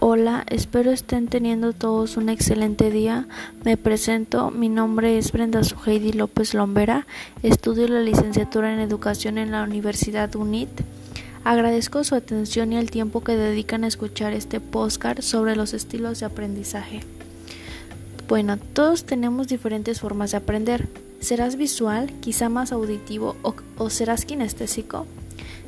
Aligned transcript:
Hola, 0.00 0.44
espero 0.48 0.92
estén 0.92 1.26
teniendo 1.26 1.72
todos 1.72 2.16
un 2.16 2.28
excelente 2.28 2.92
día. 2.92 3.26
Me 3.64 3.76
presento, 3.76 4.52
mi 4.52 4.68
nombre 4.68 5.18
es 5.18 5.32
Brenda 5.32 5.64
Suheidi 5.64 6.12
López 6.12 6.54
Lombera, 6.54 7.08
estudio 7.42 7.88
la 7.88 8.00
licenciatura 8.00 8.72
en 8.72 8.78
Educación 8.78 9.38
en 9.38 9.50
la 9.50 9.64
Universidad 9.64 10.36
UNIT. 10.36 10.68
Agradezco 11.42 12.04
su 12.04 12.14
atención 12.14 12.72
y 12.72 12.76
el 12.76 12.92
tiempo 12.92 13.24
que 13.24 13.34
dedican 13.34 13.82
a 13.82 13.88
escuchar 13.88 14.34
este 14.34 14.60
postcard 14.60 15.22
sobre 15.22 15.56
los 15.56 15.74
estilos 15.74 16.20
de 16.20 16.26
aprendizaje. 16.26 17.00
Bueno, 18.28 18.56
todos 18.56 19.02
tenemos 19.02 19.48
diferentes 19.48 19.98
formas 19.98 20.30
de 20.30 20.36
aprender. 20.36 20.86
¿Serás 21.18 21.56
visual, 21.56 22.12
quizá 22.20 22.48
más 22.48 22.70
auditivo 22.70 23.34
o, 23.42 23.56
o 23.78 23.90
serás 23.90 24.24
kinestésico? 24.24 25.06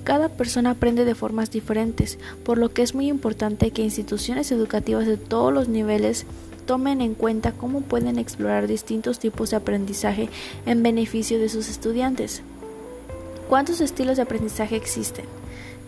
Cada 0.05 0.29
persona 0.29 0.71
aprende 0.71 1.05
de 1.05 1.15
formas 1.15 1.51
diferentes, 1.51 2.19
por 2.45 2.59
lo 2.59 2.71
que 2.71 2.83
es 2.83 2.95
muy 2.95 3.09
importante 3.09 3.71
que 3.71 3.83
instituciones 3.83 4.51
educativas 4.53 5.07
de 5.07 5.17
todos 5.17 5.53
los 5.53 5.69
niveles 5.69 6.27
tomen 6.67 7.01
en 7.01 7.15
cuenta 7.15 7.53
cómo 7.53 7.81
pueden 7.81 8.19
explorar 8.19 8.67
distintos 8.67 9.19
tipos 9.19 9.51
de 9.51 9.57
aprendizaje 9.57 10.29
en 10.67 10.83
beneficio 10.83 11.39
de 11.39 11.49
sus 11.49 11.69
estudiantes. 11.69 12.43
¿Cuántos 13.49 13.81
estilos 13.81 14.17
de 14.17 14.23
aprendizaje 14.23 14.77
existen? 14.77 15.25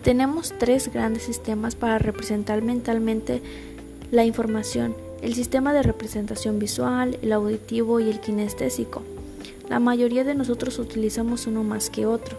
Tenemos 0.03 0.53
tres 0.59 0.91
grandes 0.91 1.23
sistemas 1.23 1.75
para 1.75 1.97
representar 1.97 2.61
mentalmente 2.61 3.41
la 4.11 4.25
información, 4.25 4.95
el 5.21 5.33
sistema 5.33 5.73
de 5.73 5.81
representación 5.81 6.59
visual, 6.59 7.17
el 7.21 7.31
auditivo 7.31 8.01
y 8.01 8.09
el 8.09 8.19
kinestésico. 8.19 9.01
La 9.69 9.79
mayoría 9.79 10.25
de 10.25 10.35
nosotros 10.35 10.77
utilizamos 10.79 11.47
uno 11.47 11.63
más 11.63 11.89
que 11.89 12.05
otro. 12.05 12.37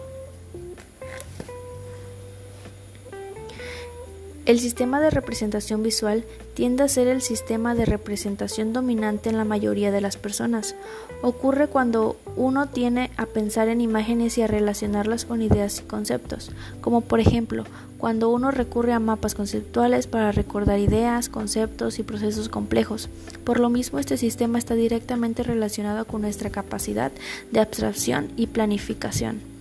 El 4.45 4.59
sistema 4.59 5.01
de 5.01 5.09
representación 5.09 5.81
visual 5.81 6.23
tiende 6.53 6.83
a 6.83 6.87
ser 6.87 7.07
el 7.07 7.23
sistema 7.23 7.73
de 7.73 7.85
representación 7.85 8.73
dominante 8.73 9.31
en 9.31 9.37
la 9.37 9.43
mayoría 9.43 9.91
de 9.91 10.01
las 10.01 10.17
personas. 10.17 10.75
Ocurre 11.23 11.65
cuando 11.65 12.15
uno 12.35 12.67
tiene 12.67 13.09
a 13.17 13.25
pensar 13.25 13.69
en 13.69 13.81
imágenes 13.81 14.37
y 14.37 14.43
a 14.43 14.47
relacionarlas 14.47 15.25
con 15.25 15.41
ideas 15.41 15.79
y 15.79 15.87
conceptos, 15.87 16.51
como 16.79 17.01
por 17.01 17.19
ejemplo 17.19 17.63
cuando 17.97 18.29
uno 18.29 18.51
recurre 18.51 18.93
a 18.93 18.99
mapas 18.99 19.33
conceptuales 19.33 20.05
para 20.05 20.31
recordar 20.31 20.77
ideas, 20.77 21.27
conceptos 21.27 21.97
y 21.97 22.03
procesos 22.03 22.47
complejos. 22.47 23.09
Por 23.43 23.59
lo 23.59 23.71
mismo, 23.71 23.97
este 23.97 24.15
sistema 24.15 24.59
está 24.59 24.75
directamente 24.75 25.41
relacionado 25.41 26.05
con 26.05 26.21
nuestra 26.21 26.51
capacidad 26.51 27.11
de 27.51 27.61
abstracción 27.61 28.29
y 28.35 28.45
planificación. 28.45 29.54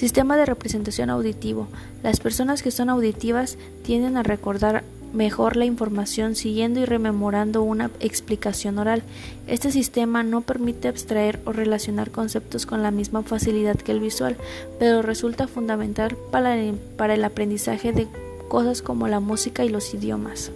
Sistema 0.00 0.38
de 0.38 0.46
representación 0.46 1.10
auditivo. 1.10 1.68
Las 2.02 2.20
personas 2.20 2.62
que 2.62 2.70
son 2.70 2.88
auditivas 2.88 3.58
tienden 3.82 4.16
a 4.16 4.22
recordar 4.22 4.82
mejor 5.12 5.56
la 5.56 5.66
información 5.66 6.36
siguiendo 6.36 6.80
y 6.80 6.86
rememorando 6.86 7.62
una 7.62 7.90
explicación 8.00 8.78
oral. 8.78 9.02
Este 9.46 9.70
sistema 9.70 10.22
no 10.22 10.40
permite 10.40 10.88
abstraer 10.88 11.38
o 11.44 11.52
relacionar 11.52 12.10
conceptos 12.10 12.64
con 12.64 12.82
la 12.82 12.90
misma 12.90 13.22
facilidad 13.24 13.76
que 13.76 13.92
el 13.92 14.00
visual, 14.00 14.38
pero 14.78 15.02
resulta 15.02 15.48
fundamental 15.48 16.16
para 16.30 16.56
el, 16.56 16.76
para 16.76 17.12
el 17.12 17.22
aprendizaje 17.22 17.92
de 17.92 18.08
cosas 18.48 18.80
como 18.80 19.06
la 19.06 19.20
música 19.20 19.66
y 19.66 19.68
los 19.68 19.92
idiomas. 19.92 20.50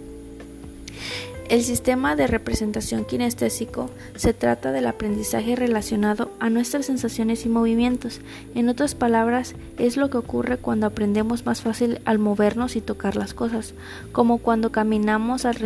El 1.47 1.61
sistema 1.61 2.15
de 2.15 2.25
representación 2.25 3.05
kinestésico 3.05 3.91
se 4.15 4.33
trata 4.33 4.71
del 4.71 4.87
aprendizaje 4.87 5.55
relacionado 5.55 6.31
a 6.39 6.49
nuestras 6.49 6.87
sensaciones 6.87 7.45
y 7.45 7.49
movimientos. 7.49 8.19
En 8.55 8.67
otras 8.67 8.95
palabras, 8.95 9.53
es 9.77 9.95
lo 9.95 10.09
que 10.09 10.17
ocurre 10.17 10.57
cuando 10.57 10.87
aprendemos 10.87 11.45
más 11.45 11.61
fácil 11.61 12.01
al 12.05 12.17
movernos 12.17 12.75
y 12.75 12.81
tocar 12.81 13.15
las 13.15 13.35
cosas, 13.35 13.75
como 14.11 14.39
cuando 14.39 14.71
caminamos 14.71 15.45
al, 15.45 15.57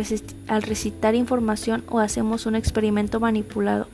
al 0.48 0.62
recitar 0.62 1.14
información 1.14 1.82
o 1.88 1.98
hacemos 1.98 2.44
un 2.44 2.56
experimento 2.56 3.18
manipulado. 3.18 3.88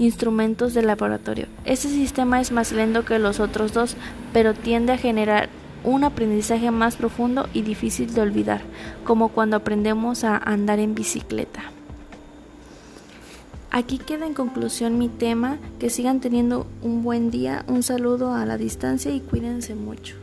Instrumentos 0.00 0.74
de 0.74 0.82
laboratorio. 0.82 1.46
Este 1.64 1.88
sistema 1.88 2.40
es 2.40 2.50
más 2.50 2.72
lento 2.72 3.04
que 3.04 3.20
los 3.20 3.38
otros 3.38 3.72
dos, 3.72 3.94
pero 4.32 4.52
tiende 4.52 4.94
a 4.94 4.98
generar 4.98 5.48
un 5.84 6.04
aprendizaje 6.04 6.70
más 6.70 6.96
profundo 6.96 7.48
y 7.52 7.62
difícil 7.62 8.12
de 8.14 8.20
olvidar, 8.20 8.62
como 9.04 9.28
cuando 9.28 9.56
aprendemos 9.56 10.24
a 10.24 10.36
andar 10.36 10.78
en 10.78 10.94
bicicleta. 10.94 11.62
Aquí 13.70 13.98
queda 13.98 14.26
en 14.26 14.34
conclusión 14.34 14.98
mi 14.98 15.08
tema, 15.08 15.58
que 15.78 15.90
sigan 15.90 16.20
teniendo 16.20 16.66
un 16.82 17.04
buen 17.04 17.30
día, 17.30 17.64
un 17.68 17.82
saludo 17.82 18.34
a 18.34 18.44
la 18.44 18.56
distancia 18.56 19.12
y 19.12 19.20
cuídense 19.20 19.74
mucho. 19.74 20.16